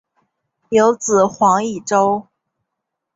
[0.69, 2.27] 有子黄以周。